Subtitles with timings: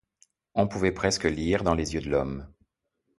[0.55, 2.51] On pouvait presque lire dans les yeux de l'homme.